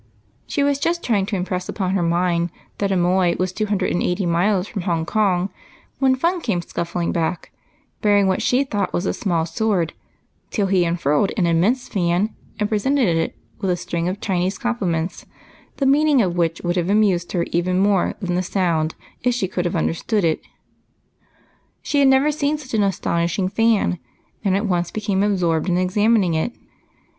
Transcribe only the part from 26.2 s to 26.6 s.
it.